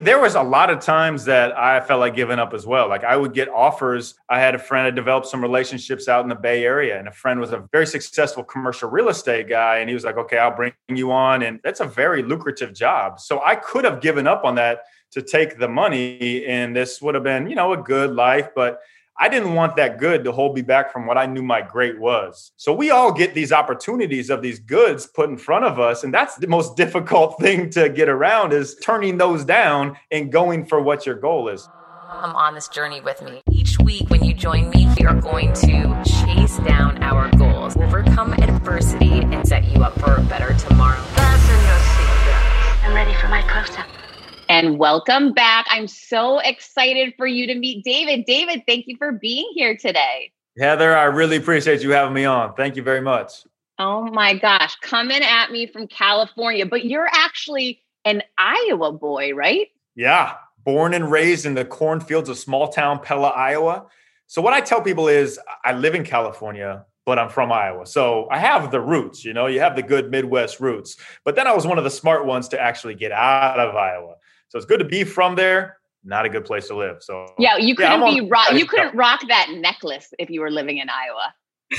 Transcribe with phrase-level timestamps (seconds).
[0.00, 2.88] There was a lot of times that I felt like giving up as well.
[2.88, 4.14] Like I would get offers.
[4.28, 7.12] I had a friend I developed some relationships out in the Bay Area, and a
[7.12, 9.78] friend was a very successful commercial real estate guy.
[9.78, 11.42] And he was like, okay, I'll bring you on.
[11.42, 13.18] And that's a very lucrative job.
[13.18, 17.16] So I could have given up on that to take the money, and this would
[17.16, 18.50] have been, you know, a good life.
[18.54, 18.78] But
[19.20, 21.98] I didn't want that good to hold me back from what I knew my great
[21.98, 22.52] was.
[22.56, 26.14] So we all get these opportunities of these goods put in front of us and
[26.14, 30.80] that's the most difficult thing to get around is turning those down and going for
[30.80, 31.68] what your goal is.
[32.20, 33.42] Come on this journey with me.
[33.50, 38.34] Each week when you join me, we are going to chase down our goals, overcome
[38.34, 40.96] adversity and set you up for a better tomorrow.
[40.96, 42.84] Fasten your seatbelts.
[42.86, 43.87] I'm ready for my close-up
[44.48, 45.66] and welcome back.
[45.68, 48.24] I'm so excited for you to meet David.
[48.24, 50.32] David, thank you for being here today.
[50.58, 52.54] Heather, I really appreciate you having me on.
[52.54, 53.44] Thank you very much.
[53.78, 59.68] Oh my gosh, coming at me from California, but you're actually an Iowa boy, right?
[59.94, 60.34] Yeah,
[60.64, 63.86] born and raised in the cornfields of small town Pella, Iowa.
[64.26, 67.86] So, what I tell people is I live in California, but I'm from Iowa.
[67.86, 70.98] So I have the roots, you know, you have the good Midwest roots.
[71.24, 74.16] But then I was one of the smart ones to actually get out of Iowa.
[74.48, 75.78] So it's good to be from there.
[76.04, 77.02] Not a good place to live.
[77.02, 78.52] So yeah, you couldn't yeah, be rock.
[78.52, 81.34] You couldn't rock that necklace if you were living in Iowa.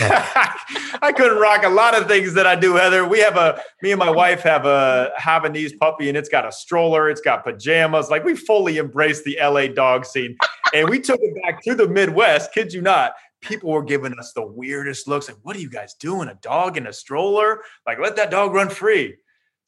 [1.02, 3.08] I couldn't rock a lot of things that I do, Heather.
[3.08, 6.52] We have a me and my wife have a Havanese puppy, and it's got a
[6.52, 8.12] stroller, it's got pajamas.
[8.12, 10.38] Like we fully embraced the LA dog scene,
[10.76, 12.54] and we took it back to the Midwest.
[12.54, 15.28] Kid you not, people were giving us the weirdest looks.
[15.28, 16.30] Like, what are you guys doing?
[16.30, 17.62] A dog in a stroller?
[17.88, 19.16] Like, let that dog run free.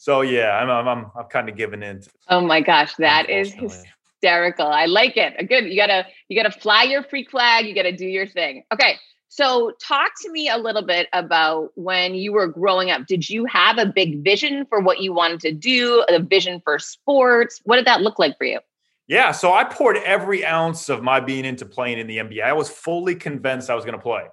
[0.02, 2.02] So yeah, I'm I'm I'm, I'm kind of giving in.
[2.28, 4.66] oh my gosh, that is hysterical.
[4.66, 5.48] I like it.
[5.48, 5.66] Good.
[5.66, 7.68] You gotta you gotta fly your freak flag.
[7.68, 8.64] You gotta do your thing.
[8.74, 8.96] Okay.
[9.28, 13.06] So talk to me a little bit about when you were growing up.
[13.06, 16.04] Did you have a big vision for what you wanted to do?
[16.10, 17.62] A vision for sports?
[17.66, 18.60] What did that look like for you?
[19.06, 22.42] Yeah, so I poured every ounce of my being into playing in the NBA.
[22.42, 24.24] I was fully convinced I was going to play.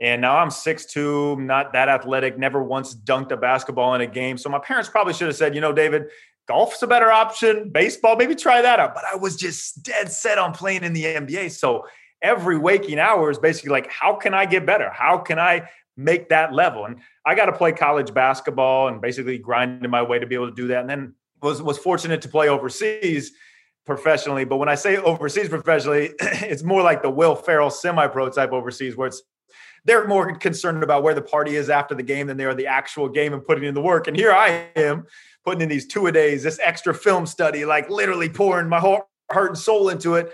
[0.00, 4.36] And now I'm 6'2, not that athletic, never once dunked a basketball in a game.
[4.38, 6.06] So my parents probably should have said, you know, David,
[6.46, 8.94] golf's a better option, baseball, maybe try that out.
[8.94, 11.52] But I was just dead set on playing in the NBA.
[11.52, 11.86] So
[12.22, 14.90] every waking hour is basically like, how can I get better?
[14.90, 16.84] How can I make that level?
[16.86, 20.48] And I got to play college basketball and basically grinding my way to be able
[20.48, 20.80] to do that.
[20.80, 23.32] And then was was fortunate to play overseas
[23.86, 24.44] professionally.
[24.44, 28.96] But when I say overseas professionally, it's more like the Will Ferrell semi-pro type overseas,
[28.96, 29.22] where it's
[29.84, 32.66] they're more concerned about where the party is after the game than they are the
[32.66, 34.06] actual game and putting in the work.
[34.08, 35.06] And here I am
[35.44, 39.04] putting in these two a days, this extra film study, like literally pouring my heart,
[39.30, 40.32] heart and soul into it.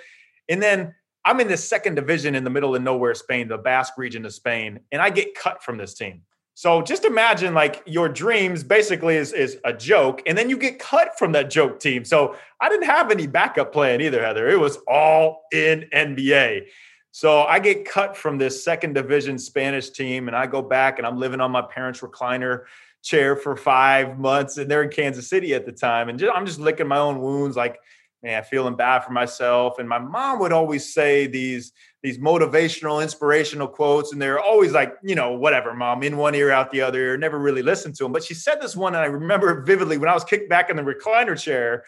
[0.49, 0.95] And then
[1.25, 4.33] I'm in this second division in the middle of nowhere, Spain, the Basque region of
[4.33, 6.23] Spain, and I get cut from this team.
[6.55, 10.79] So just imagine like your dreams basically is, is a joke, and then you get
[10.79, 12.05] cut from that joke team.
[12.05, 14.49] So I didn't have any backup plan either, Heather.
[14.49, 16.67] It was all in NBA.
[17.13, 21.07] So I get cut from this second division Spanish team, and I go back and
[21.07, 22.65] I'm living on my parents' recliner
[23.03, 26.47] chair for five months, and they're in Kansas City at the time, and just, I'm
[26.47, 27.79] just licking my own wounds, like
[28.23, 29.79] man, feeling bad for myself.
[29.79, 31.73] And my mom would always say these
[32.03, 36.51] these motivational, inspirational quotes, and they're always like, you know, whatever, mom, in one ear,
[36.51, 37.17] out the other.
[37.19, 40.09] Never really listened to them, but she said this one, and I remember vividly when
[40.09, 41.85] I was kicked back in the recliner chair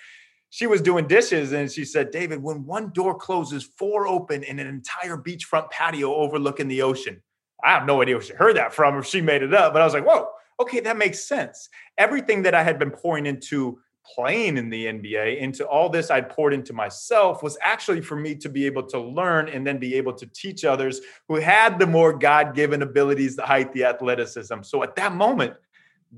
[0.53, 4.59] she was doing dishes and she said, David, when one door closes, four open in
[4.59, 7.23] an entire beachfront patio overlooking the ocean.
[7.65, 9.81] I have no idea where she heard that from, if she made it up, but
[9.81, 10.29] I was like, whoa,
[10.61, 11.71] okay, that makes sense.
[11.97, 16.29] Everything that I had been pouring into playing in the NBA, into all this I'd
[16.29, 19.95] poured into myself was actually for me to be able to learn and then be
[19.95, 24.61] able to teach others who had the more God given abilities, the height, the athleticism.
[24.65, 25.55] So at that moment,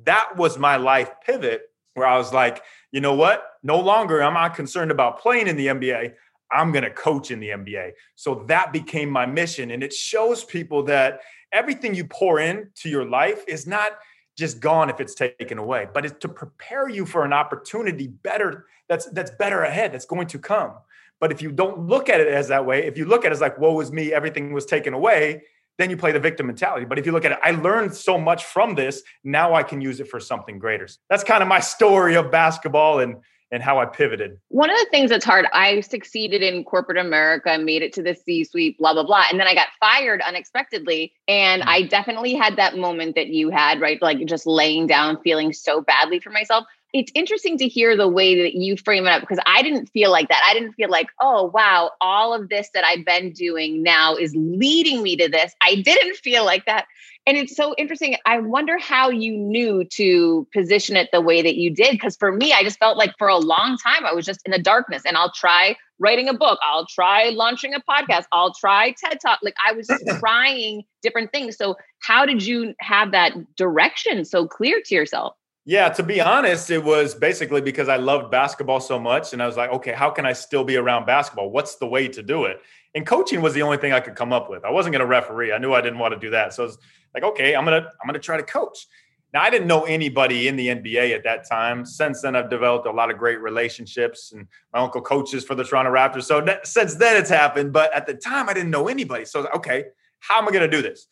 [0.03, 2.63] that was my life pivot where I was like,
[2.93, 3.45] you know what?
[3.63, 6.15] No longer am I concerned about playing in the NBA.
[6.53, 7.93] I'm going to coach in the NBA.
[8.15, 9.71] So that became my mission.
[9.71, 11.21] And it shows people that
[11.53, 13.93] everything you pour into your life is not
[14.37, 18.67] just gone if it's taken away, but it's to prepare you for an opportunity better
[18.89, 20.73] that's that's better ahead, that's going to come.
[21.21, 23.35] But if you don't look at it as that way, if you look at it
[23.35, 25.43] as like, woe is me, everything was taken away,
[25.79, 26.87] then you play the victim mentality.
[26.87, 29.03] But if you look at it, I learned so much from this.
[29.25, 30.89] Now I can use it for something greater.
[31.11, 33.17] That's kind of my story of basketball and
[33.55, 34.37] and how I pivoted.
[34.49, 38.15] One of the things that's hard, I succeeded in corporate America, made it to the
[38.15, 39.27] C suite, blah, blah, blah.
[39.31, 41.13] And then I got fired unexpectedly.
[41.29, 41.71] And mm-hmm.
[41.71, 44.03] I definitely had that moment that you had, right?
[44.03, 46.65] Like just laying down, feeling so badly for myself.
[46.95, 50.13] It's interesting to hear the way that you frame it up because I didn't feel
[50.13, 50.41] like that.
[50.49, 54.33] I didn't feel like, oh, wow, all of this that I've been doing now is
[54.37, 55.53] leading me to this.
[55.61, 56.87] I didn't feel like that.
[57.27, 58.15] And it's so interesting.
[58.27, 61.91] I wonder how you knew to position it the way that you did.
[61.91, 64.53] Because for me, I just felt like for a long time, I was just in
[64.53, 68.93] the darkness and I'll try writing a book, I'll try launching a podcast, I'll try
[68.93, 69.41] TED Talk.
[69.43, 71.57] Like I was just trying different things.
[71.57, 75.35] So, how did you have that direction so clear to yourself?
[75.67, 79.33] Yeah, to be honest, it was basically because I loved basketball so much.
[79.33, 81.51] And I was like, okay, how can I still be around basketball?
[81.51, 82.61] What's the way to do it?
[82.95, 84.65] And coaching was the only thing I could come up with.
[84.65, 85.53] I wasn't going to referee.
[85.53, 86.53] I knew I didn't want to do that.
[86.53, 86.79] So I was
[87.15, 88.87] like, okay, I'm going to, I'm going to try to coach.
[89.33, 91.85] Now, I didn't know anybody in the NBA at that time.
[91.85, 95.65] Since then, I've developed a lot of great relationships, and my uncle coaches for the
[95.65, 96.23] Toronto Raptors.
[96.23, 97.73] So that, since then, it's happened.
[97.73, 99.25] But at the time, I didn't know anybody.
[99.25, 99.87] So, like, okay,
[100.21, 101.09] how am I going to do this?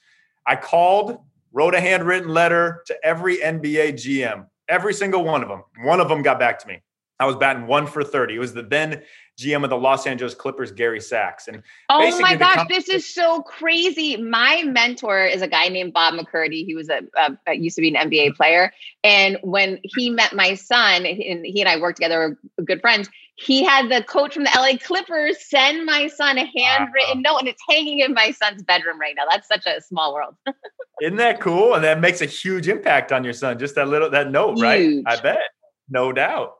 [0.46, 1.19] I called,
[1.52, 5.64] wrote a handwritten letter to every NBA GM Every single one of them.
[5.84, 6.82] One of them got back to me.
[7.20, 8.34] I was batting one for 30.
[8.34, 9.02] It was the then
[9.38, 11.46] GM of the Los Angeles Clippers, Gary Sacks.
[11.46, 14.16] And oh my gosh, this is so crazy.
[14.16, 16.64] My mentor is a guy named Bob McCurdy.
[16.64, 17.02] He was a,
[17.46, 18.72] a, used to be an NBA player.
[19.04, 23.08] And when he met my son, and he and I worked together, good friends,
[23.43, 27.33] he had the coach from the LA Clippers send my son a handwritten wow.
[27.33, 29.25] note, and it's hanging in my son's bedroom right now.
[29.31, 30.37] That's such a small world.
[31.03, 31.75] Isn't that cool?
[31.75, 33.59] And that makes a huge impact on your son.
[33.59, 34.62] Just that little that note, huge.
[34.62, 35.03] right?
[35.06, 35.41] I bet,
[35.89, 36.55] no doubt.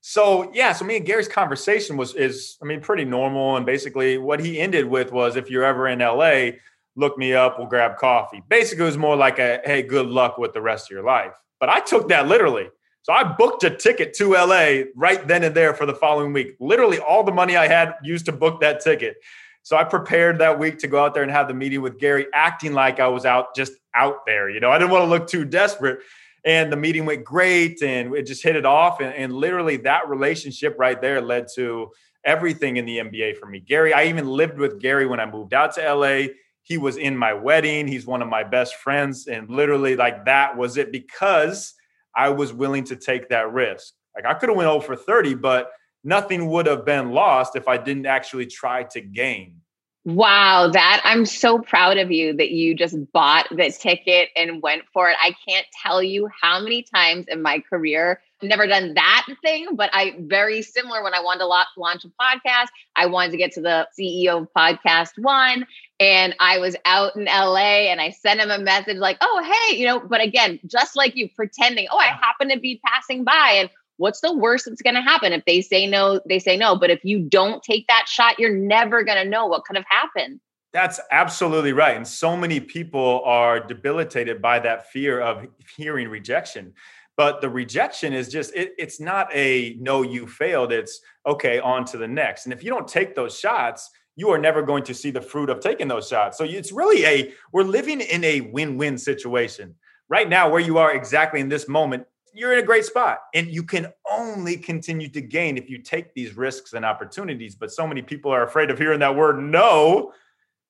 [0.00, 4.18] So yeah, so me and Gary's conversation was is I mean pretty normal, and basically
[4.18, 6.58] what he ended with was if you're ever in LA,
[6.96, 8.42] look me up, we'll grab coffee.
[8.48, 11.34] Basically, it was more like a hey, good luck with the rest of your life.
[11.60, 12.68] But I took that literally.
[13.04, 16.56] So I booked a ticket to LA right then and there for the following week.
[16.58, 19.16] Literally all the money I had used to book that ticket.
[19.62, 22.26] So I prepared that week to go out there and have the meeting with Gary,
[22.32, 24.48] acting like I was out just out there.
[24.48, 26.00] You know, I didn't want to look too desperate.
[26.46, 29.00] And the meeting went great and it just hit it off.
[29.00, 31.90] And, and literally that relationship right there led to
[32.24, 33.60] everything in the NBA for me.
[33.60, 36.28] Gary, I even lived with Gary when I moved out to LA.
[36.62, 37.86] He was in my wedding.
[37.86, 39.26] He's one of my best friends.
[39.26, 41.74] And literally, like that was it because
[42.16, 43.94] I was willing to take that risk.
[44.14, 45.70] Like I could have went over 30, but
[46.02, 49.60] nothing would have been lost if I didn't actually try to gain.
[50.06, 54.82] Wow, that I'm so proud of you that you just bought the ticket and went
[54.92, 55.16] for it.
[55.18, 59.90] I can't tell you how many times in my career never done that thing, but
[59.92, 62.68] I very similar when I wanted to launch a podcast.
[62.96, 65.66] I wanted to get to the CEO of Podcast One,
[66.00, 69.76] and I was out in LA, and I sent him a message like, "Oh, hey,
[69.76, 73.56] you know." But again, just like you, pretending, "Oh, I happen to be passing by,"
[73.56, 76.76] and what's the worst that's going to happen if they say no they say no
[76.76, 79.86] but if you don't take that shot you're never going to know what could have
[79.88, 80.40] happened
[80.72, 85.46] that's absolutely right and so many people are debilitated by that fear of
[85.76, 86.72] hearing rejection
[87.16, 90.72] but the rejection is just it, it's not a no you failed.
[90.72, 92.46] It's okay on to the next.
[92.46, 95.50] And if you don't take those shots you are never going to see the fruit
[95.50, 96.38] of taking those shots.
[96.38, 99.74] So it's really a we're living in a win-win situation.
[100.08, 102.06] Right now where you are exactly in this moment
[102.36, 103.20] you're in a great spot.
[103.32, 107.54] And you can only continue to gain if you take these risks and opportunities.
[107.54, 110.12] But so many people are afraid of hearing that word no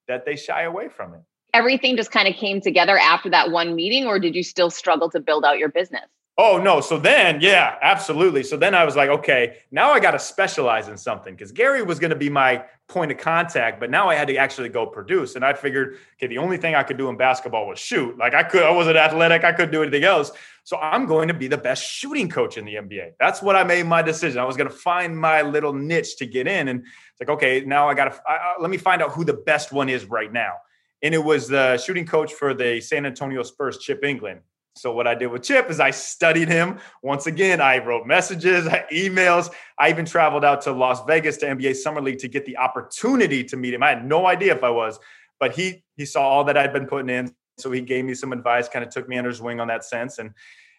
[0.07, 1.23] that they shy away from it.
[1.55, 5.09] Everything just kind of came together after that one meeting or did you still struggle
[5.11, 6.05] to build out your business
[6.37, 6.81] Oh no.
[6.81, 8.43] So then, yeah, absolutely.
[8.43, 11.85] So then I was like, okay, now I got to specialize in something because Gary
[11.85, 14.85] was going to be my point of contact, but now I had to actually go
[14.85, 15.37] produce.
[15.37, 18.19] And I figured, okay, the only thing I could do in basketball was shoot.
[18.19, 20.33] Like I could, I wasn't athletic, I couldn't do anything else.
[20.65, 23.13] So I'm going to be the best shooting coach in the NBA.
[23.21, 24.41] That's what I made my decision.
[24.41, 26.67] I was going to find my little niche to get in.
[26.67, 28.21] And it's like, okay, now I got to
[28.59, 30.55] let me find out who the best one is right now.
[31.01, 34.41] And it was the shooting coach for the San Antonio Spurs, Chip Engelland.
[34.77, 36.81] So what I did with Chip is I studied him.
[37.03, 39.51] Once again, I wrote messages, emails.
[39.79, 43.45] I even traveled out to Las Vegas to NBA Summer League to get the opportunity
[43.45, 43.83] to meet him.
[43.83, 44.99] I had no idea if I was,
[45.39, 47.33] but he he saw all that I'd been putting in.
[47.59, 49.85] So he gave me some advice, kind of took me under his wing on that
[49.85, 50.19] sense.
[50.19, 50.33] And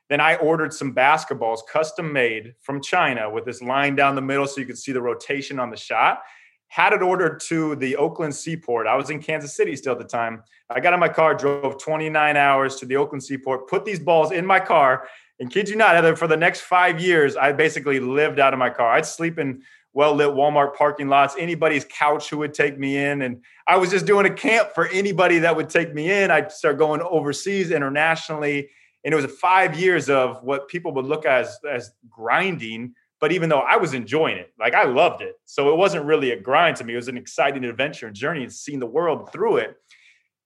[0.10, 4.46] then I ordered some basketballs custom made from China with this line down the middle
[4.46, 6.22] so you could see the rotation on the shot
[6.68, 8.88] had it ordered to the Oakland Seaport.
[8.88, 10.44] I was in Kansas City still at the time.
[10.70, 14.32] I got in my car, drove 29 hours to the Oakland Seaport, put these balls
[14.32, 15.08] in my car,
[15.40, 18.60] and kid you not, Heather, for the next five years, I basically lived out of
[18.60, 18.94] my car.
[18.94, 23.22] I'd sleep in well lit Walmart parking lots, anybody's couch who would take me in.
[23.22, 26.32] And I was just doing a camp for anybody that would take me in.
[26.32, 28.70] I'd start going overseas internationally.
[29.04, 33.50] And it was five years of what people would look as, as grinding but even
[33.50, 35.36] though I was enjoying it, like I loved it.
[35.46, 36.94] So it wasn't really a grind to me.
[36.94, 39.76] It was an exciting adventure and journey and seeing the world through it.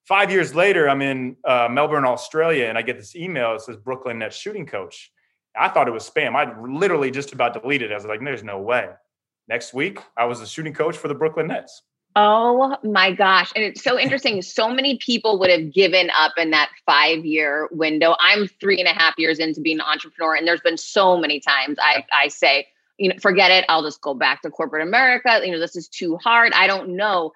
[0.08, 3.54] Five years later, I'm in uh, Melbourne, Australia, and I get this email.
[3.54, 5.12] It says Brooklyn Nets shooting coach.
[5.56, 6.36] I thought it was spam.
[6.36, 7.94] I literally just about deleted it.
[7.94, 8.90] I was like, there's no way.
[9.48, 11.84] Next week, I was the shooting coach for the Brooklyn Nets.
[12.22, 13.54] Oh my gosh.
[13.56, 14.42] And it's so interesting.
[14.42, 18.16] So many people would have given up in that five year window.
[18.20, 21.40] I'm three and a half years into being an entrepreneur, and there's been so many
[21.40, 23.64] times I, I say, you know, forget it.
[23.70, 25.40] I'll just go back to corporate America.
[25.44, 26.52] You know, this is too hard.
[26.54, 27.32] I don't know.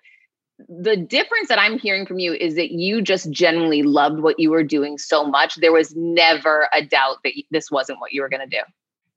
[0.67, 4.51] The difference that I'm hearing from you is that you just genuinely loved what you
[4.51, 5.55] were doing so much.
[5.55, 8.61] There was never a doubt that this wasn't what you were going to do.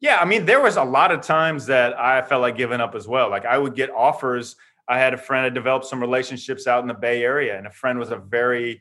[0.00, 0.18] Yeah.
[0.18, 3.08] I mean, there was a lot of times that I felt like giving up as
[3.08, 3.28] well.
[3.28, 4.56] Like I would get offers
[4.88, 7.70] I had a friend, I developed some relationships out in the Bay Area, and a
[7.70, 8.80] friend was a very,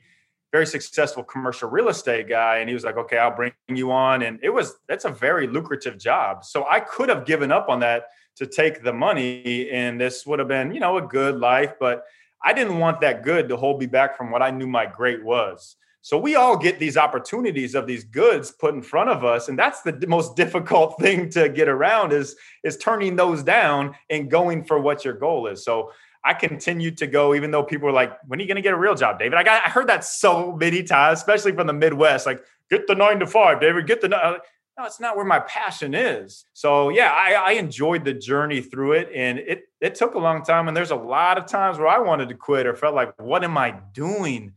[0.52, 2.58] very successful commercial real estate guy.
[2.58, 4.22] And he was like, okay, I'll bring you on.
[4.22, 6.44] And it was, that's a very lucrative job.
[6.44, 10.38] So I could have given up on that to take the money, and this would
[10.38, 11.74] have been, you know, a good life.
[11.80, 12.04] But
[12.44, 15.24] I didn't want that good to hold me back from what I knew my great
[15.24, 15.76] was.
[16.06, 19.58] So we all get these opportunities of these goods put in front of us, and
[19.58, 24.62] that's the most difficult thing to get around is is turning those down and going
[24.62, 25.64] for what your goal is.
[25.64, 25.90] So
[26.24, 28.72] I continued to go, even though people were like, "When are you going to get
[28.72, 31.72] a real job, David?" I got I heard that so many times, especially from the
[31.72, 33.88] Midwest, like, "Get the nine to five, David.
[33.88, 36.44] Get the." No, it's not where my passion is.
[36.52, 40.44] So yeah, I, I enjoyed the journey through it, and it it took a long
[40.44, 40.68] time.
[40.68, 43.42] And there's a lot of times where I wanted to quit or felt like, "What
[43.42, 44.52] am I doing?"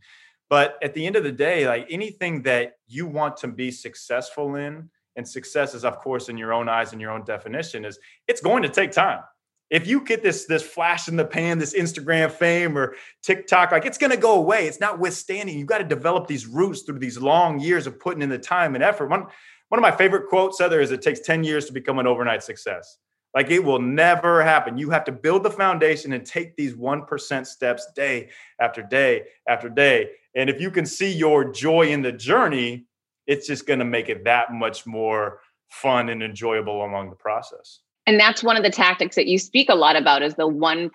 [0.50, 4.56] But at the end of the day, like anything that you want to be successful
[4.56, 7.98] in, and success is, of course, in your own eyes and your own definition, is
[8.28, 9.20] it's going to take time.
[9.70, 13.86] If you get this this flash in the pan, this Instagram fame or TikTok, like
[13.86, 14.66] it's going to go away.
[14.66, 15.56] It's not withstanding.
[15.56, 18.74] you've got to develop these roots through these long years of putting in the time
[18.74, 19.08] and effort.
[19.08, 19.26] One
[19.68, 22.42] one of my favorite quotes, Heather, is it takes 10 years to become an overnight
[22.42, 22.98] success.
[23.34, 24.76] Like it will never happen.
[24.76, 28.28] You have to build the foundation and take these 1% steps day
[28.60, 30.10] after day after day.
[30.34, 32.86] And if you can see your joy in the journey,
[33.26, 37.80] it's just going to make it that much more fun and enjoyable along the process.
[38.06, 40.90] And that's one of the tactics that you speak a lot about is the 1%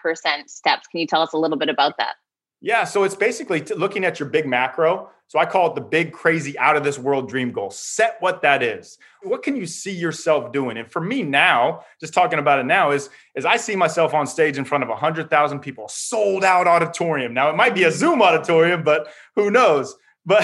[0.48, 0.88] steps.
[0.88, 2.16] Can you tell us a little bit about that?
[2.62, 5.10] Yeah, so it's basically looking at your big macro.
[5.28, 7.72] So I call it the big, crazy, out of this world dream goal.
[7.72, 8.98] Set what that is.
[9.24, 10.78] What can you see yourself doing?
[10.78, 14.28] And for me now, just talking about it now, is is I see myself on
[14.28, 17.34] stage in front of hundred thousand people, sold out auditorium.
[17.34, 19.96] Now it might be a Zoom auditorium, but who knows?
[20.26, 20.44] But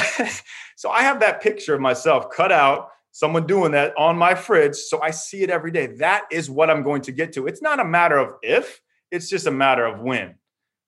[0.76, 4.76] so I have that picture of myself cut out, someone doing that on my fridge,
[4.76, 5.88] so I see it every day.
[5.98, 7.46] That is what I'm going to get to.
[7.46, 10.36] It's not a matter of if; it's just a matter of when.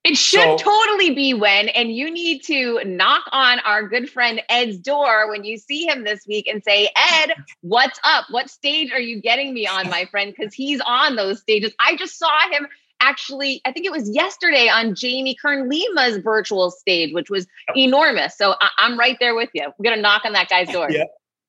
[0.04, 4.42] It should so, totally be when, and you need to knock on our good friend
[4.50, 7.32] Ed's door when you see him this week and say, Ed,
[7.62, 8.26] what's up?
[8.30, 10.34] What stage are you getting me on, my friend?
[10.38, 11.72] Because he's on those stages.
[11.80, 12.68] I just saw him
[13.00, 18.38] actually, I think it was yesterday on Jamie Kern Lima's virtual stage, which was enormous.
[18.38, 19.72] So I- am right there with you.
[19.78, 20.90] We're going to knock on that guy's door.
[20.92, 21.06] Yeah.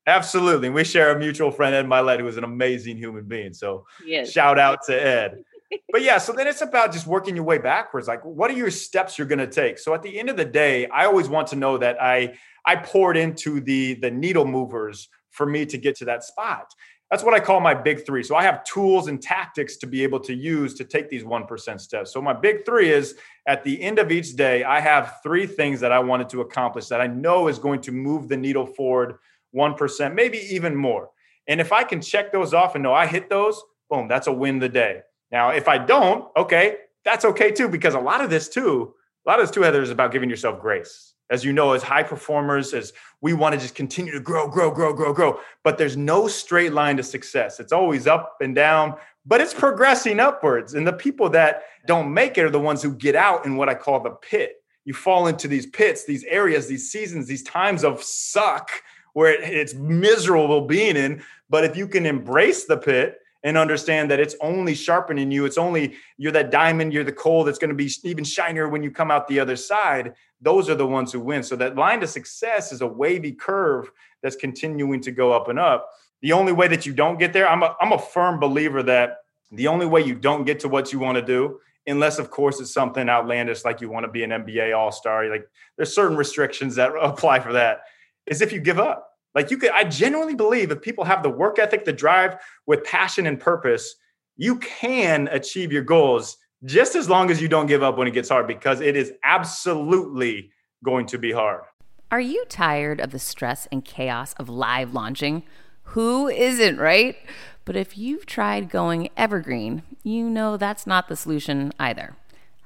[0.06, 0.68] Absolutely.
[0.68, 3.54] We share a mutual friend, Ed Mylett, who is an amazing human being.
[3.54, 3.86] So
[4.26, 5.42] shout out to Ed
[5.92, 8.06] but yeah, so then it's about just working your way backwards.
[8.06, 9.78] Like, what are your steps you're going to take?
[9.78, 12.76] So at the end of the day, I always want to know that I I
[12.76, 16.74] poured into the the needle movers for me to get to that spot.
[17.10, 18.22] That's what I call my big three.
[18.22, 21.80] So I have tools and tactics to be able to use to take these 1%
[21.80, 22.12] steps.
[22.12, 23.16] So my big three is
[23.46, 26.88] at the end of each day, I have three things that I wanted to accomplish
[26.88, 29.18] that I know is going to move the needle forward
[29.54, 31.10] 1%, maybe even more.
[31.46, 34.32] And if I can check those off and know I hit those, boom, that's a
[34.32, 35.02] win the day.
[35.30, 38.94] Now, if I don't, okay, that's okay too, because a lot of this too,
[39.26, 41.14] a lot of this too, Heather, is about giving yourself grace.
[41.30, 44.70] As you know, as high performers, as we want to just continue to grow, grow,
[44.70, 45.40] grow, grow, grow.
[45.62, 47.60] But there's no straight line to success.
[47.60, 50.74] It's always up and down, but it's progressing upwards.
[50.74, 53.70] And the people that don't make it are the ones who get out in what
[53.70, 54.56] I call the pit.
[54.84, 58.70] You fall into these pits, these areas, these seasons, these times of suck
[59.14, 61.22] where it's miserable being in.
[61.48, 65.44] But if you can embrace the pit, and understand that it's only sharpening you.
[65.44, 68.82] It's only you're that diamond, you're the coal that's going to be even shinier when
[68.82, 70.14] you come out the other side.
[70.40, 71.42] Those are the ones who win.
[71.42, 73.90] So that line to success is a wavy curve
[74.22, 75.90] that's continuing to go up and up.
[76.22, 79.18] The only way that you don't get there, I'm a, I'm a firm believer that
[79.52, 82.60] the only way you don't get to what you want to do, unless of course
[82.60, 85.46] it's something outlandish like you want to be an NBA all-star, like
[85.76, 87.82] there's certain restrictions that apply for that,
[88.26, 91.30] is if you give up like you could, I genuinely believe if people have the
[91.30, 92.36] work ethic, the drive
[92.66, 93.94] with passion and purpose,
[94.36, 98.12] you can achieve your goals just as long as you don't give up when it
[98.12, 100.50] gets hard because it is absolutely
[100.84, 101.62] going to be hard.
[102.10, 105.42] Are you tired of the stress and chaos of live launching?
[105.88, 107.16] Who isn't, right?
[107.64, 112.16] But if you've tried going evergreen, you know that's not the solution either.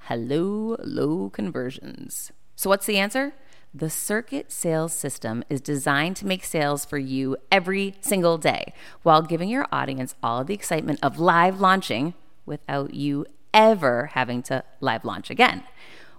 [0.02, 2.32] Hello, low conversions.
[2.56, 3.32] So, what's the answer?
[3.74, 8.72] The Circuit Sales System is designed to make sales for you every single day
[9.02, 12.14] while giving your audience all of the excitement of live launching
[12.46, 15.64] without you ever having to live launch again.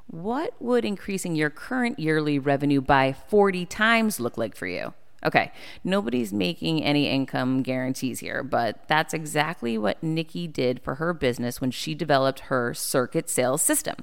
[0.05, 4.93] What would increasing your current yearly revenue by 40 times look like for you?
[5.25, 5.51] Okay,
[5.83, 11.59] nobody's making any income guarantees here, but that's exactly what Nikki did for her business
[11.59, 13.95] when she developed her circuit sales system.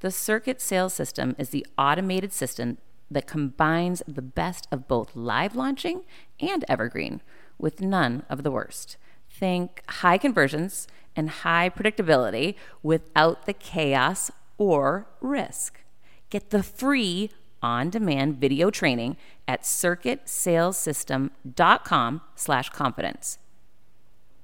[0.00, 2.78] The circuit sales system is the automated system
[3.10, 6.02] that combines the best of both live launching
[6.40, 7.20] and evergreen
[7.58, 8.96] with none of the worst.
[9.30, 15.80] Think high conversions and high predictability without the chaos or risk.
[16.30, 17.30] Get the free
[17.62, 19.16] on demand video training
[19.48, 23.38] at circuitsalessystem.com slash confidence.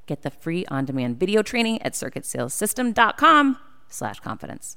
[0.07, 4.77] Get the free on demand video training at circuitsalessystem.com slash confidence.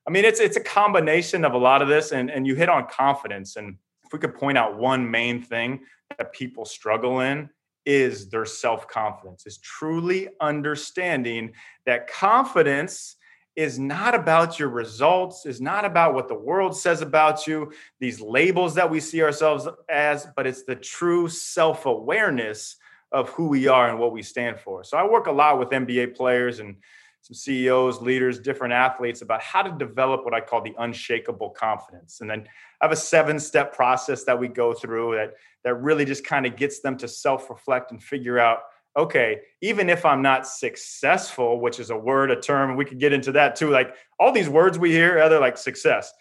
[0.07, 2.69] I mean, it's it's a combination of a lot of this, and and you hit
[2.69, 3.55] on confidence.
[3.55, 5.81] And if we could point out one main thing
[6.17, 7.49] that people struggle in
[7.85, 11.53] is their self confidence, is truly understanding
[11.85, 13.15] that confidence
[13.59, 18.21] is not about your results, is not about what the world says about you, these
[18.21, 22.77] labels that we see ourselves as, but it's the true self awareness
[23.11, 24.85] of who we are and what we stand for.
[24.85, 26.77] So I work a lot with NBA players and
[27.19, 32.21] some CEOs, leaders, different athletes about how to develop what I call the unshakable confidence.
[32.21, 32.47] And then
[32.79, 35.33] I have a seven step process that we go through that,
[35.65, 38.59] that really just kind of gets them to self reflect and figure out
[38.97, 43.13] okay, even if I'm not successful, which is a word, a term, we could get
[43.13, 43.69] into that too.
[43.69, 46.11] Like all these words we hear, other like success,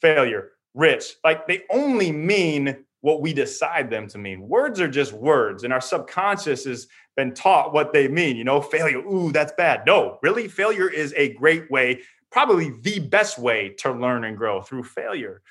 [0.00, 4.48] failure, rich, like they only mean what we decide them to mean.
[4.48, 8.36] Words are just words, and our subconscious has been taught what they mean.
[8.36, 9.82] You know, failure, ooh, that's bad.
[9.86, 14.62] No, really, failure is a great way, probably the best way to learn and grow
[14.62, 15.42] through failure.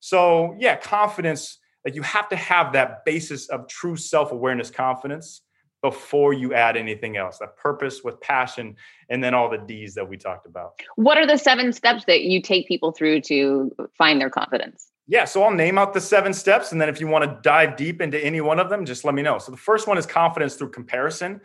[0.00, 5.42] So, yeah, confidence, like you have to have that basis of true self awareness confidence
[5.90, 8.74] before you add anything else that purpose with passion
[9.08, 12.22] and then all the d's that we talked about what are the seven steps that
[12.22, 16.32] you take people through to find their confidence yeah so i'll name out the seven
[16.32, 19.04] steps and then if you want to dive deep into any one of them just
[19.04, 21.40] let me know so the first one is confidence through comparison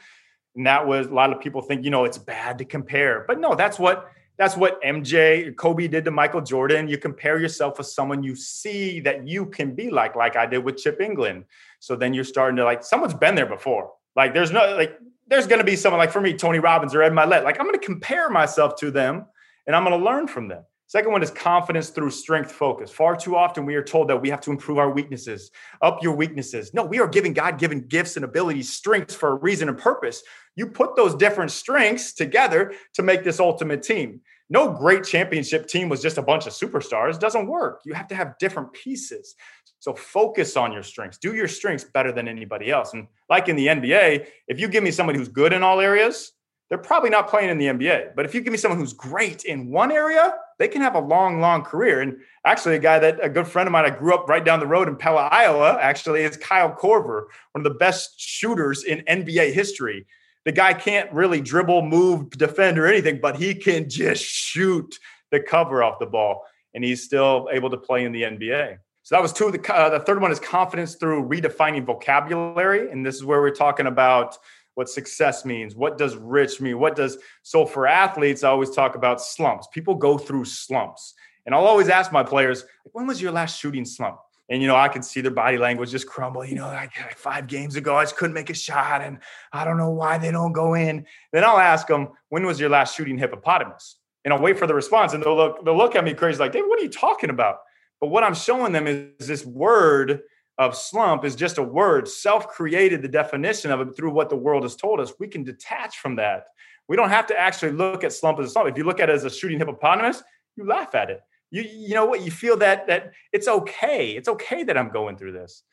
[0.55, 3.39] and that was a lot of people think you know it's bad to compare but
[3.39, 6.87] no that's what that's what MJ Kobe did to Michael Jordan.
[6.87, 10.63] You compare yourself with someone you see that you can be like, like I did
[10.63, 11.43] with Chip Engelland
[11.79, 13.91] So then you're starting to like someone's been there before.
[14.15, 14.97] Like there's no like
[15.27, 17.43] there's going to be someone like for me Tony Robbins or Ed Mylett.
[17.43, 19.25] Like I'm going to compare myself to them
[19.67, 20.63] and I'm going to learn from them.
[20.87, 22.91] Second one is confidence through strength focus.
[22.91, 25.49] Far too often we are told that we have to improve our weaknesses,
[25.81, 26.73] up your weaknesses.
[26.73, 30.21] No, we are given God given gifts and abilities, strengths for a reason and purpose.
[30.57, 34.19] You put those different strengths together to make this ultimate team.
[34.51, 37.15] No great championship team was just a bunch of superstars.
[37.15, 37.83] It doesn't work.
[37.85, 39.35] You have to have different pieces.
[39.79, 41.17] So focus on your strengths.
[41.17, 42.93] Do your strengths better than anybody else.
[42.93, 46.33] And like in the NBA, if you give me somebody who's good in all areas,
[46.67, 48.13] they're probably not playing in the NBA.
[48.13, 50.99] But if you give me someone who's great in one area, they can have a
[50.99, 52.01] long, long career.
[52.01, 54.59] And actually, a guy that a good friend of mine, I grew up right down
[54.59, 58.99] the road in Pella, Iowa, actually is Kyle Korver, one of the best shooters in
[58.99, 60.05] NBA history.
[60.45, 64.97] The guy can't really dribble, move, defend, or anything, but he can just shoot
[65.29, 66.43] the cover off the ball.
[66.73, 68.77] And he's still able to play in the NBA.
[69.03, 69.47] So that was two.
[69.47, 72.91] of The, uh, the third one is confidence through redefining vocabulary.
[72.91, 74.37] And this is where we're talking about
[74.75, 78.95] what success means what does rich mean what does so for athletes i always talk
[78.95, 81.13] about slumps people go through slumps
[81.45, 84.17] and i'll always ask my players when was your last shooting slump
[84.49, 87.47] and you know i can see their body language just crumble you know like five
[87.47, 89.19] games ago i just couldn't make a shot and
[89.53, 92.69] i don't know why they don't go in then i'll ask them when was your
[92.69, 96.03] last shooting hippopotamus and i'll wait for the response and they'll look they'll look at
[96.03, 97.57] me crazy like Dave, what are you talking about
[97.99, 100.21] but what i'm showing them is this word
[100.61, 102.07] of slump is just a word.
[102.07, 105.11] Self created the definition of it through what the world has told us.
[105.19, 106.45] We can detach from that.
[106.87, 108.69] We don't have to actually look at slump as a slump.
[108.69, 110.21] If you look at it as a shooting hippopotamus,
[110.55, 111.21] you laugh at it.
[111.51, 112.21] You, you know what?
[112.21, 114.11] You feel that that it's okay.
[114.11, 115.63] It's okay that I'm going through this.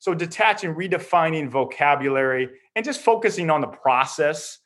[0.00, 4.58] So detaching, redefining vocabulary, and just focusing on the process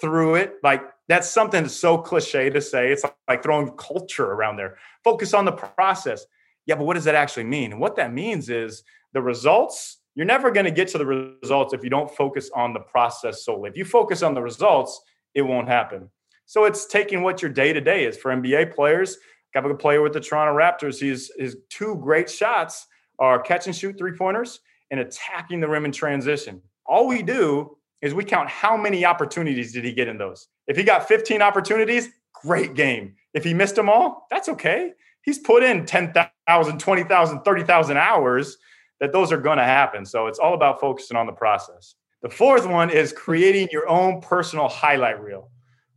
[0.00, 0.54] through it.
[0.62, 2.92] Like that's something so cliche to say.
[2.92, 4.76] It's like throwing culture around there.
[5.04, 6.26] Focus on the process.
[6.66, 7.72] Yeah, but what does that actually mean?
[7.72, 11.72] And what that means is the results, you're never going to get to the results
[11.72, 13.70] if you don't focus on the process solely.
[13.70, 15.00] If you focus on the results,
[15.34, 16.10] it won't happen.
[16.46, 19.18] So it's taking what your day to day is for NBA players.
[19.56, 21.00] Got a player with the Toronto Raptors.
[21.00, 22.88] He's his two great shots
[23.18, 26.60] are catch and shoot three pointers and attacking the rim in transition.
[26.84, 30.48] All we do is we count how many opportunities did he get in those.
[30.66, 33.14] If he got 15 opportunities, great game.
[33.32, 34.92] If he missed them all, that's okay.
[35.22, 38.58] He's put in 10,000, 20,000, 30,000 hours
[39.00, 40.04] that those are going to happen.
[40.04, 41.94] So it's all about focusing on the process.
[42.20, 45.48] The fourth one is creating your own personal highlight reel,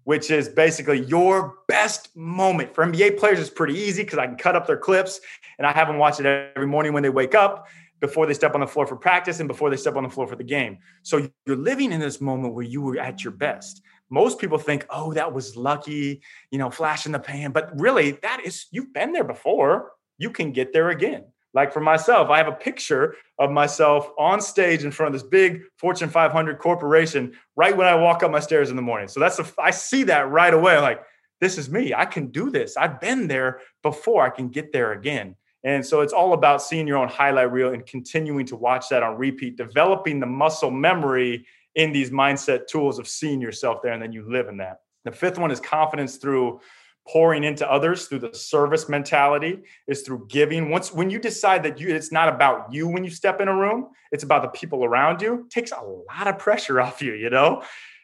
[0.09, 2.73] which is basically your best moment.
[2.73, 5.19] For NBA players, it's pretty easy because I can cut up their clips
[5.59, 7.67] and I have them watch it every morning when they wake up,
[7.99, 10.25] before they step on the floor for practice, and before they step on the floor
[10.25, 10.79] for the game.
[11.03, 13.83] So you're living in this moment where you were at your best.
[14.09, 17.51] Most people think, oh, that was lucky, you know, flash in the pan.
[17.51, 19.91] But really, that is, you've been there before.
[20.17, 21.25] You can get there again.
[21.53, 25.27] Like for myself, I have a picture of myself on stage in front of this
[25.27, 29.07] big Fortune 500 corporation right when I walk up my stairs in the morning.
[29.07, 30.75] So that's a, I see that right away.
[30.75, 31.01] I'm like,
[31.41, 31.93] this is me.
[31.93, 32.77] I can do this.
[32.77, 34.23] I've been there before.
[34.23, 35.35] I can get there again.
[35.63, 39.03] And so it's all about seeing your own highlight reel and continuing to watch that
[39.03, 44.01] on repeat, developing the muscle memory in these mindset tools of seeing yourself there and
[44.01, 44.81] then you live in that.
[45.05, 46.59] The fifth one is confidence through
[47.07, 50.69] pouring into others through the service mentality is through giving.
[50.69, 53.55] Once when you decide that you it's not about you when you step in a
[53.55, 57.29] room it's about the people around you takes a lot of pressure off you you
[57.29, 57.63] know?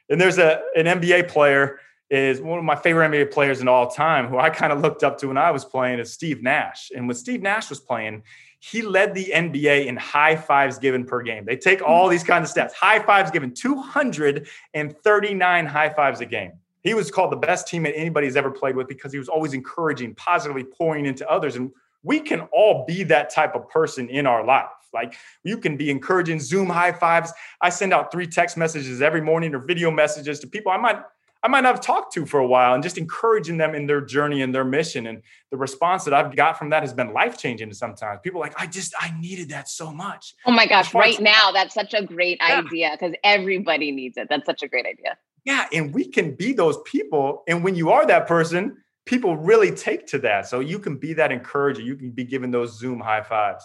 [0.10, 1.80] And there's a an nba player
[2.10, 5.04] is one of my favorite nba players in all time who i kind of looked
[5.04, 6.92] up to when i was playing is steve nash.
[6.96, 8.24] And when steve nash was playing
[8.60, 11.46] he led the nba in high fives given per game.
[11.46, 12.74] They take all these kinds of stats.
[12.74, 16.54] High fives given 239 high fives a game
[16.86, 20.14] he was called the best teammate anybody's ever played with because he was always encouraging,
[20.14, 21.56] positively pouring into others.
[21.56, 21.72] And
[22.04, 24.70] we can all be that type of person in our life.
[24.94, 27.34] Like you can be encouraging Zoom high fives.
[27.60, 31.02] I send out three text messages every morning or video messages to people I might
[31.44, 34.02] I might not have talked to for a while and just encouraging them in their
[34.02, 35.06] journey and their mission.
[35.06, 35.22] And
[35.52, 38.20] the response that I've got from that has been life changing sometimes.
[38.24, 40.34] People like, I just, I needed that so much.
[40.48, 42.62] Oh my gosh, right now, that's such a great yeah.
[42.66, 44.28] idea because everybody needs it.
[44.28, 45.18] That's such a great idea.
[45.46, 47.44] Yeah, and we can be those people.
[47.48, 50.48] And when you are that person, people really take to that.
[50.48, 51.82] So you can be that encourager.
[51.82, 53.64] You can be given those Zoom high fives.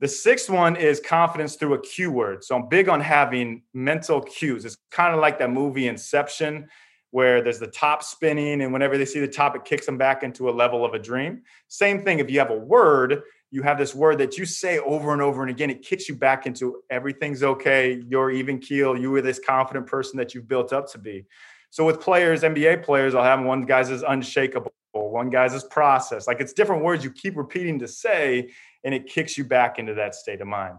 [0.00, 2.42] The sixth one is confidence through a cue word.
[2.42, 4.64] So I'm big on having mental cues.
[4.64, 6.68] It's kind of like that movie Inception,
[7.12, 10.24] where there's the top spinning, and whenever they see the top, it kicks them back
[10.24, 11.42] into a level of a dream.
[11.68, 13.22] Same thing if you have a word,
[13.54, 16.16] you have this word that you say over and over and again, it kicks you
[16.16, 18.02] back into everything's okay.
[18.08, 18.98] You're even keel.
[18.98, 21.24] You are this confident person that you've built up to be.
[21.70, 26.26] So with players, NBA players, I'll have one guy's is unshakable, one guy's is process.
[26.26, 28.50] Like it's different words you keep repeating to say,
[28.82, 30.78] and it kicks you back into that state of mind.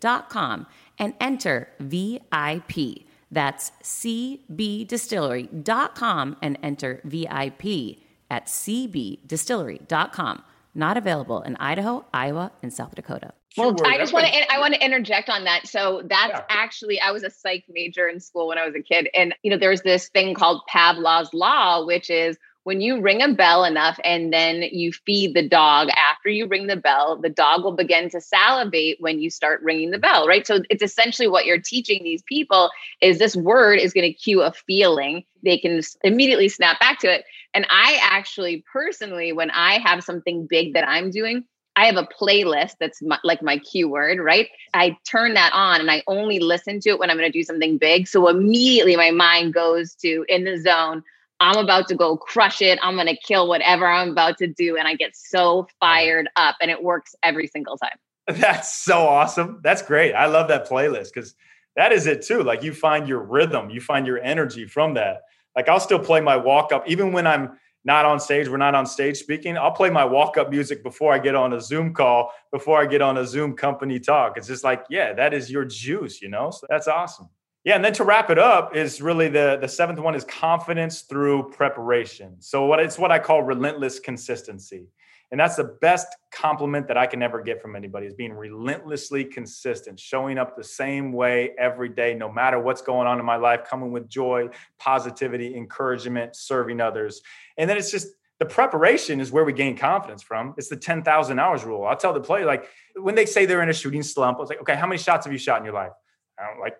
[0.00, 0.66] cbdistillery.com
[0.98, 3.04] and enter VIP.
[3.30, 7.98] That's cbdistillery.com and enter VIP
[8.30, 10.42] at cbdistillery.com.
[10.74, 13.34] Not available in Idaho, Iowa, and South Dakota.
[13.56, 15.66] Well, I just want to I want to interject on that.
[15.66, 16.44] So that's yeah.
[16.48, 19.50] actually I was a psych major in school when I was a kid, and you
[19.50, 23.98] know there's this thing called Pavlov's law, which is when you ring a bell enough
[24.04, 28.10] and then you feed the dog after you ring the bell, the dog will begin
[28.10, 30.46] to salivate when you start ringing the bell, right?
[30.46, 34.42] So it's essentially what you're teaching these people is this word is going to cue
[34.42, 35.24] a feeling.
[35.42, 37.24] They can immediately snap back to it.
[37.54, 41.44] And I actually personally, when I have something big that I'm doing,
[41.78, 44.48] I have a playlist that's my, like my keyword, right?
[44.74, 47.44] I turn that on and I only listen to it when I'm going to do
[47.44, 48.08] something big.
[48.08, 51.04] So immediately my mind goes to in the zone.
[51.40, 52.78] I'm about to go crush it.
[52.82, 54.76] I'm going to kill whatever I'm about to do.
[54.76, 57.96] And I get so fired up and it works every single time.
[58.26, 59.60] That's so awesome.
[59.62, 60.14] That's great.
[60.14, 61.34] I love that playlist because
[61.76, 62.42] that is it too.
[62.42, 65.22] Like you find your rhythm, you find your energy from that.
[65.56, 68.74] Like I'll still play my walk up, even when I'm not on stage, we're not
[68.74, 71.94] on stage speaking, I'll play my walk up music before I get on a Zoom
[71.94, 74.36] call, before I get on a Zoom company talk.
[74.36, 76.50] It's just like, yeah, that is your juice, you know?
[76.50, 77.30] So that's awesome.
[77.68, 81.02] Yeah, and then to wrap it up is really the the seventh one is confidence
[81.02, 82.40] through preparation.
[82.40, 84.86] So what it's what I call relentless consistency.
[85.30, 89.22] And that's the best compliment that I can ever get from anybody is being relentlessly
[89.22, 93.36] consistent, showing up the same way every day, no matter what's going on in my
[93.36, 97.20] life, coming with joy, positivity, encouragement, serving others.
[97.58, 100.54] And then it's just the preparation is where we gain confidence from.
[100.56, 101.84] It's the 10,000 hours rule.
[101.84, 102.64] I'll tell the player, like
[102.96, 105.26] when they say they're in a shooting slump, I was like, okay, how many shots
[105.26, 105.92] have you shot in your life?
[106.38, 106.78] I don't like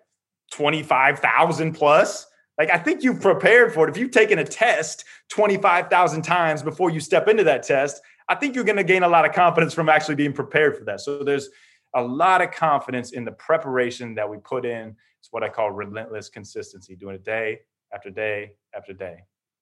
[0.51, 2.25] 25,000 plus.
[2.57, 3.91] Like, I think you've prepared for it.
[3.91, 8.53] If you've taken a test 25,000 times before you step into that test, I think
[8.53, 11.01] you're going to gain a lot of confidence from actually being prepared for that.
[11.01, 11.49] So there's
[11.95, 14.95] a lot of confidence in the preparation that we put in.
[15.19, 17.59] It's what I call relentless consistency, doing it day
[17.93, 19.17] after day after day.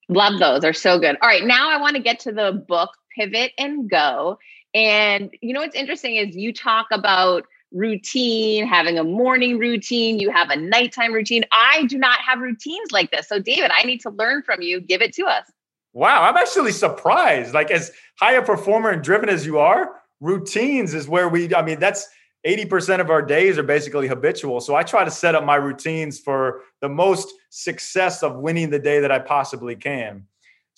[0.08, 0.60] Love those.
[0.60, 1.16] They're so good.
[1.22, 1.44] All right.
[1.44, 4.38] Now I want to get to the book Pivot and Go.
[4.74, 10.30] And you know what's interesting is you talk about routine, having a morning routine, you
[10.30, 11.44] have a nighttime routine.
[11.52, 13.28] I do not have routines like this.
[13.28, 14.80] So, David, I need to learn from you.
[14.80, 15.44] Give it to us.
[15.92, 17.54] Wow, I'm actually surprised.
[17.54, 21.62] Like as high a performer and driven as you are, routines is where we I
[21.62, 22.08] mean that's
[22.46, 24.60] 80% of our days are basically habitual.
[24.60, 28.78] So I try to set up my routines for the most success of winning the
[28.78, 30.24] day that I possibly can.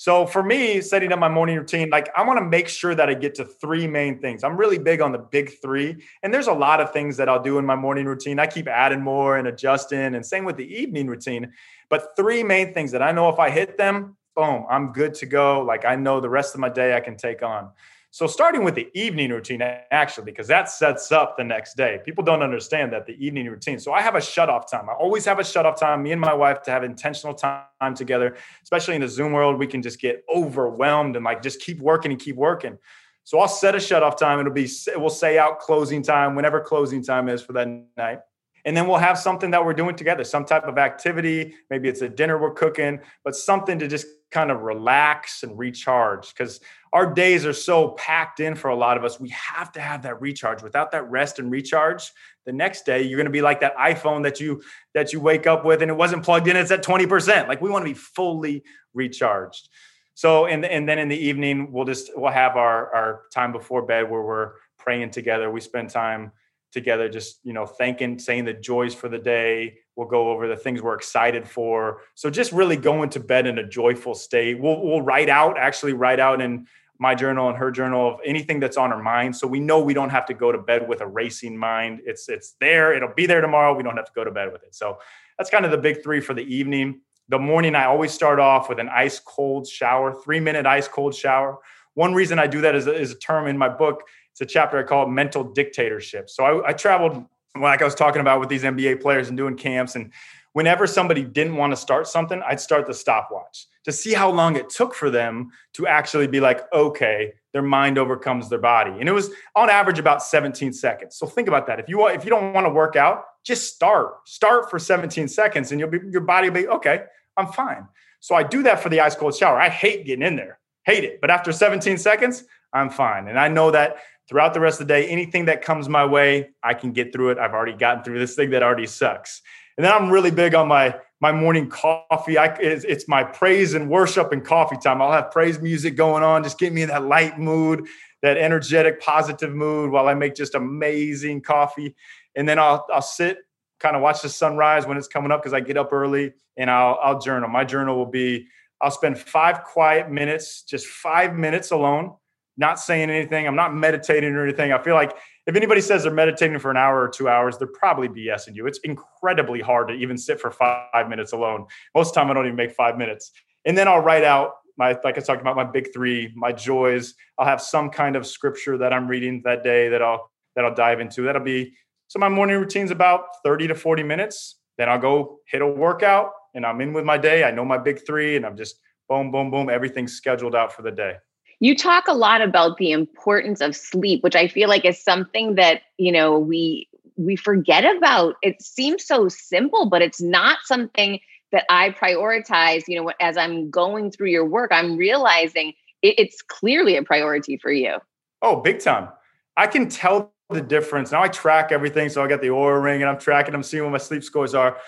[0.01, 3.11] So for me, setting up my morning routine, like I want to make sure that
[3.11, 4.43] I get to three main things.
[4.43, 6.03] I'm really big on the big three.
[6.23, 8.39] And there's a lot of things that I'll do in my morning routine.
[8.39, 11.53] I keep adding more and adjusting, and same with the evening routine.
[11.91, 15.27] But three main things that I know if I hit them, boom, I'm good to
[15.27, 15.61] go.
[15.61, 17.69] Like I know the rest of my day I can take on.
[18.13, 22.01] So starting with the evening routine, actually, because that sets up the next day.
[22.05, 23.79] People don't understand that the evening routine.
[23.79, 24.91] So I have a shut off time.
[24.91, 26.03] I always have a shut off time.
[26.03, 29.67] Me and my wife to have intentional time together, especially in the Zoom world, we
[29.69, 32.79] can just get overwhelmed and like just keep working and keep working.
[33.23, 34.41] So I'll set a shut off time.
[34.41, 38.19] It'll be we'll say out closing time whenever closing time is for that night.
[38.65, 41.55] And then we'll have something that we're doing together, some type of activity.
[41.71, 46.33] Maybe it's a dinner we're cooking, but something to just kind of relax and recharge
[46.35, 46.61] because
[46.93, 49.21] our days are so packed in for a lot of us.
[49.21, 50.63] We have to have that recharge.
[50.63, 52.11] Without that rest and recharge,
[52.45, 54.63] the next day you're going to be like that iPhone that you
[54.95, 56.57] that you wake up with and it wasn't plugged in.
[56.57, 57.47] It's at 20%.
[57.47, 59.69] Like we want to be fully recharged.
[60.15, 63.83] So and and then in the evening we'll just we'll have our our time before
[63.83, 65.51] bed where we're praying together.
[65.51, 66.33] We spend time
[66.73, 69.79] together, just you know, thanking, saying the joys for the day.
[69.97, 72.03] We'll go over the things we're excited for.
[72.15, 74.61] So just really going to bed in a joyful state.
[74.61, 76.67] We'll we'll write out, actually write out in
[77.01, 79.35] my journal and her journal of anything that's on her mind.
[79.35, 82.03] So we know we don't have to go to bed with a racing mind.
[82.05, 82.95] It's it's there.
[82.95, 83.75] It'll be there tomorrow.
[83.75, 84.75] We don't have to go to bed with it.
[84.75, 84.99] So
[85.39, 87.01] that's kind of the big three for the evening.
[87.29, 91.15] The morning, I always start off with an ice cold shower, three minute ice cold
[91.15, 91.59] shower.
[91.95, 94.79] One reason I do that is, is a term in my book it's a chapter
[94.79, 96.31] I call mental dictatorship.
[96.31, 97.25] So I, I traveled,
[97.61, 99.97] like I was talking about with these NBA players and doing camps.
[99.97, 100.13] And
[100.53, 104.57] whenever somebody didn't want to start something, I'd start the stopwatch to see how long
[104.57, 108.93] it took for them to actually be like, okay, their mind overcomes their body.
[108.99, 111.17] And it was on average about 17 seconds.
[111.17, 111.81] So think about that.
[111.81, 114.29] If you if you don't want to work out, just start.
[114.29, 117.05] Start for 17 seconds and you'll be your body will be okay,
[117.37, 117.87] I'm fine.
[118.21, 119.59] So I do that for the ice cold shower.
[119.59, 120.59] I hate getting in there.
[120.85, 121.21] Hate it.
[121.21, 123.29] But after 17 seconds, I'm fine.
[123.29, 123.97] And I know that
[124.29, 127.31] throughout the rest of the day, anything that comes my way, I can get through
[127.31, 127.39] it.
[127.39, 129.43] I've already gotten through this thing that already sucks.
[129.81, 132.37] And then I'm really big on my my morning coffee.
[132.37, 135.01] I, it's, it's, my praise and worship and coffee time.
[135.01, 137.87] I'll have praise music going on, just get me in that light mood,
[138.21, 141.97] that energetic, positive mood while I make just amazing coffee.
[142.37, 143.39] And then I'll I'll sit,
[143.79, 146.71] kind of watch the sunrise when it's coming up because I get up early and
[146.71, 147.49] I'll I'll journal.
[147.49, 148.49] My journal will be
[148.83, 152.17] I'll spend five quiet minutes, just five minutes alone
[152.61, 153.49] not saying anything.
[153.49, 154.73] I'm not meditating or anything.
[154.73, 157.67] I feel like if anybody says they're meditating for an hour or two hours, they're
[157.67, 158.67] probably BSing you.
[158.67, 161.67] It's incredibly hard to even sit for five minutes alone.
[161.95, 163.33] Most of the time, I don't even make five minutes.
[163.65, 167.15] And then I'll write out my like I talked about my big three, my joys.
[167.39, 170.75] I'll have some kind of scripture that I'm reading that day that I'll that I'll
[170.75, 171.23] dive into.
[171.23, 171.73] That'll be
[172.09, 174.59] so my morning routine's about 30 to 40 minutes.
[174.77, 177.45] Then I'll go hit a workout and I'm in with my day.
[177.45, 178.79] I know my big three and I'm just
[179.09, 181.17] boom, boom, boom, everything's scheduled out for the day.
[181.61, 185.55] You talk a lot about the importance of sleep, which I feel like is something
[185.57, 188.37] that, you know, we we forget about.
[188.43, 191.21] It seems so simple, but it's not something
[191.53, 196.43] that I prioritize, you know, as I'm going through your work, I'm realizing it, it's
[196.43, 197.99] clearly a priority for you.
[198.43, 199.09] Oh, big time.
[199.57, 201.13] I can tell the difference.
[201.13, 202.09] Now I track everything.
[202.09, 204.55] So I got the Oura ring and I'm tracking, I'm seeing what my sleep scores
[204.55, 204.79] are.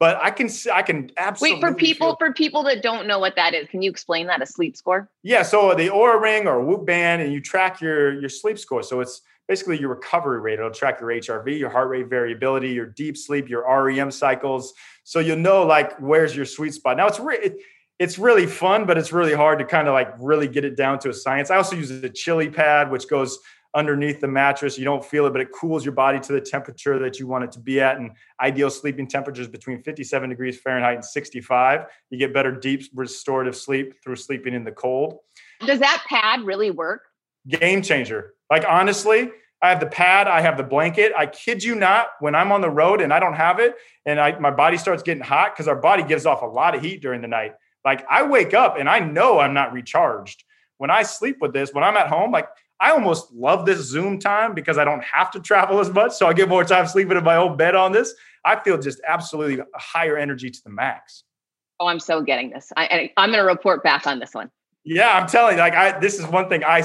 [0.00, 3.18] But I can I can absolutely wait for people feel, for people that don't know
[3.18, 3.68] what that is.
[3.68, 5.10] Can you explain that a sleep score?
[5.24, 8.82] Yeah, so the Oura ring or Whoop band, and you track your your sleep score.
[8.82, 10.58] So it's basically your recovery rate.
[10.58, 14.74] It'll track your HRV, your heart rate variability, your deep sleep, your REM cycles.
[15.02, 16.96] So you'll know like where's your sweet spot.
[16.96, 17.56] Now it's re- it,
[17.98, 21.00] it's really fun, but it's really hard to kind of like really get it down
[21.00, 21.50] to a science.
[21.50, 23.38] I also use a chili pad, which goes
[23.74, 24.78] underneath the mattress.
[24.78, 27.44] You don't feel it, but it cools your body to the temperature that you want
[27.44, 27.98] it to be at.
[27.98, 31.86] And ideal sleeping temperatures between 57 degrees Fahrenheit and 65.
[32.10, 35.18] You get better deep restorative sleep through sleeping in the cold.
[35.66, 37.02] Does that pad really work?
[37.46, 38.34] Game changer.
[38.50, 41.12] Like honestly, I have the pad, I have the blanket.
[41.16, 43.74] I kid you not, when I'm on the road and I don't have it
[44.06, 46.82] and I, my body starts getting hot because our body gives off a lot of
[46.82, 47.54] heat during the night.
[47.84, 50.44] Like I wake up and I know I'm not recharged.
[50.78, 52.48] When I sleep with this, when I'm at home, like
[52.80, 56.12] I almost love this Zoom time because I don't have to travel as much.
[56.12, 58.14] So I get more time sleeping in my own bed on this.
[58.44, 61.24] I feel just absolutely higher energy to the max.
[61.80, 62.72] Oh, I'm so getting this.
[62.76, 64.50] I, I'm going to report back on this one.
[64.84, 66.84] Yeah, I'm telling you, like I, this is one thing I,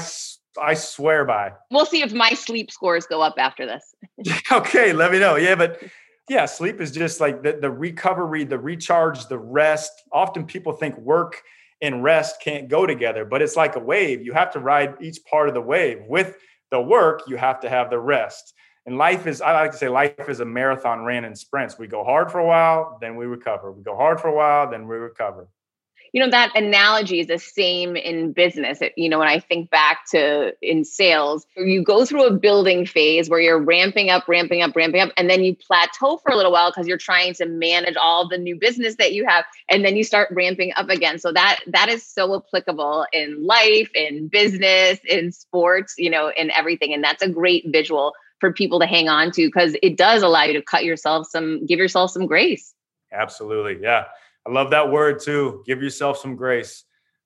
[0.60, 1.52] I swear by.
[1.70, 3.94] We'll see if my sleep scores go up after this.
[4.52, 5.36] okay, let me know.
[5.36, 5.82] Yeah, but
[6.28, 9.92] yeah, sleep is just like the, the recovery, the recharge, the rest.
[10.12, 11.42] Often people think work
[11.80, 14.22] and rest can't go together, but it's like a wave.
[14.22, 15.98] You have to ride each part of the wave.
[16.06, 16.36] With
[16.70, 18.54] the work, you have to have the rest.
[18.86, 21.78] And life is, I like to say, life is a marathon ran in sprints.
[21.78, 23.72] We go hard for a while, then we recover.
[23.72, 25.48] We go hard for a while, then we recover
[26.14, 28.80] you know that analogy is the same in business.
[28.80, 32.86] It, you know when i think back to in sales you go through a building
[32.86, 36.36] phase where you're ramping up ramping up ramping up and then you plateau for a
[36.36, 39.84] little while because you're trying to manage all the new business that you have and
[39.84, 41.18] then you start ramping up again.
[41.18, 46.50] So that that is so applicable in life in business in sports you know in
[46.52, 46.94] everything.
[46.94, 50.44] And that's a great visual for people to hang on to because it does allow
[50.44, 52.72] you to cut yourself some give yourself some grace.
[53.12, 53.82] Absolutely.
[53.82, 54.04] Yeah
[54.46, 55.62] I love that word too.
[55.66, 56.84] Give yourself some grace.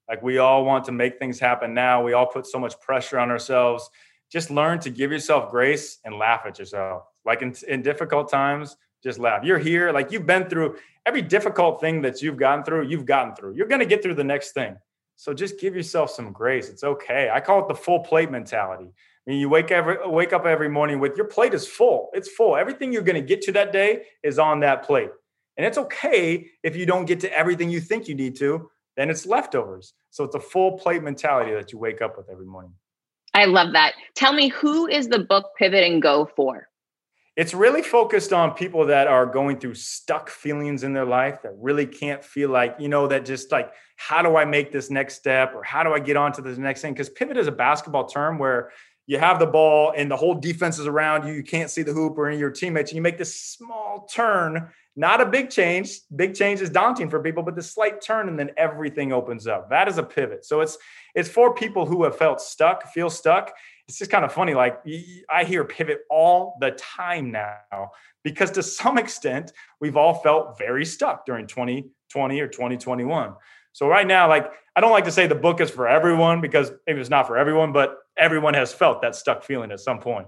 [0.09, 2.03] Like we all want to make things happen now.
[2.03, 3.91] We all put so much pressure on ourselves.
[4.31, 7.05] Just learn to give yourself grace and laugh at yourself.
[7.25, 9.45] Like in, in difficult times, just laugh.
[9.45, 13.35] You're here, like you've been through every difficult thing that you've gotten through, you've gotten
[13.35, 13.55] through.
[13.55, 14.77] You're going to get through the next thing.
[15.17, 16.69] So just give yourself some grace.
[16.69, 17.31] It's okay.
[17.33, 18.85] I call it the full plate mentality.
[18.87, 22.11] I mean, you wake every wake up every morning with your plate is full.
[22.13, 22.57] It's full.
[22.57, 25.11] Everything you're going to get to that day is on that plate.
[25.59, 29.11] And it's okay if you don't get to everything you think you need to, then
[29.11, 29.93] it's leftovers.
[30.11, 32.73] So it's a full plate mentality that you wake up with every morning.
[33.35, 33.95] I love that.
[34.15, 36.69] Tell me, who is the book Pivot and Go for?
[37.37, 41.53] It's really focused on people that are going through stuck feelings in their life that
[41.57, 45.15] really can't feel like, you know, that just like, how do I make this next
[45.15, 46.95] step or how do I get on to the next thing?
[46.95, 48.73] Because pivot is a basketball term where
[49.07, 51.33] you have the ball and the whole defense is around you.
[51.33, 52.91] You can't see the hoop or any of your teammates.
[52.91, 56.01] And you make this small turn not a big change.
[56.17, 59.71] Big change is daunting for people, but the slight turn and then everything opens up.
[59.71, 60.45] That is a pivot.
[60.45, 60.77] So it's
[61.15, 63.55] it's for people who have felt stuck, feel stuck.
[63.87, 64.55] It's just kind of funny.
[64.55, 64.81] Like
[65.31, 67.93] I hear pivot all the time now
[68.25, 73.35] because to some extent we've all felt very stuck during 2020 or 2021.
[73.73, 76.73] So right now, like I don't like to say the book is for everyone because
[76.89, 80.27] maybe it's not for everyone, but everyone has felt that stuck feeling at some point.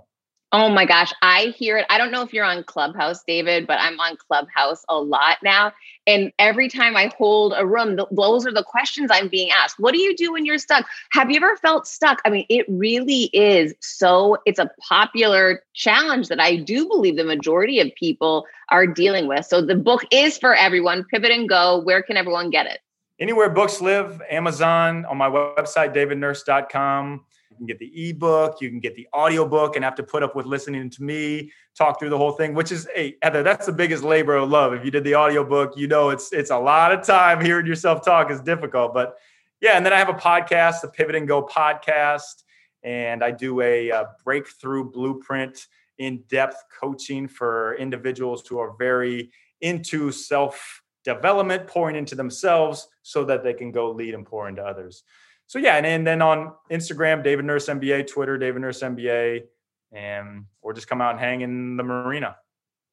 [0.53, 1.87] Oh my gosh, I hear it.
[1.91, 5.73] I don't know if you're on Clubhouse, David, but I'm on Clubhouse a lot now.
[6.09, 9.79] And every time I hold a room, those are the questions I'm being asked.
[9.79, 10.89] What do you do when you're stuck?
[11.13, 12.21] Have you ever felt stuck?
[12.25, 17.23] I mean, it really is so, it's a popular challenge that I do believe the
[17.23, 19.47] majority of people are dealing with.
[19.47, 21.05] So the book is for everyone.
[21.05, 21.79] Pivot and Go.
[21.79, 22.81] Where can everyone get it?
[23.21, 27.25] Anywhere books live, Amazon, on my website, davidnurse.com
[27.61, 30.47] can get the ebook, you can get the audiobook and have to put up with
[30.47, 34.03] listening to me talk through the whole thing, which is hey, Heather, that's the biggest
[34.03, 34.73] labor of love.
[34.73, 38.05] If you did the audiobook, you know it's it's a lot of time hearing yourself
[38.05, 38.95] talk is difficult.
[38.95, 39.17] But
[39.61, 42.45] yeah, and then I have a podcast, the Pivot and Go podcast,
[42.83, 45.67] and I do a, a breakthrough blueprint
[45.99, 49.31] in-depth coaching for individuals who are very
[49.61, 54.63] into self development, pouring into themselves so that they can go lead and pour into
[54.63, 55.03] others.
[55.51, 59.47] So yeah, and, and then on Instagram, David Nurse NBA, Twitter, David Nurse NBA,
[59.91, 62.37] and or just come out and hang in the marina.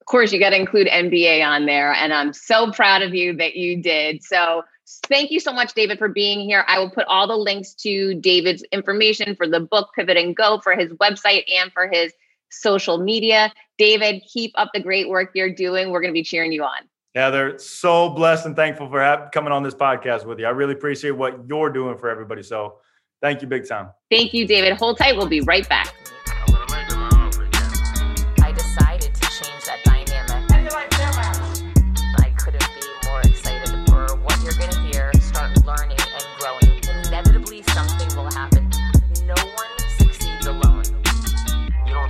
[0.00, 3.36] Of course, you got to include NBA on there, and I'm so proud of you
[3.36, 4.24] that you did.
[4.24, 4.64] So
[5.06, 6.64] thank you so much, David, for being here.
[6.66, 10.58] I will put all the links to David's information for the book Pivot and Go,
[10.58, 12.12] for his website, and for his
[12.50, 13.52] social media.
[13.78, 15.92] David, keep up the great work you're doing.
[15.92, 16.88] We're going to be cheering you on.
[17.14, 20.46] Yeah, they're so blessed and thankful for have, coming on this podcast with you.
[20.46, 22.42] I really appreciate what you're doing for everybody.
[22.42, 22.78] So
[23.22, 23.90] thank you big time.
[24.10, 24.74] Thank you, David.
[24.74, 25.16] Hold tight.
[25.16, 25.94] We'll be right back.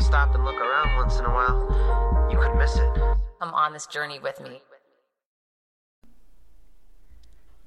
[0.09, 2.89] stop and look around once in a while, you could miss it.
[3.41, 4.63] Come on this journey with me.